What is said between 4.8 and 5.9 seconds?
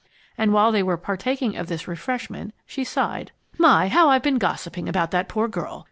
about that poor girl!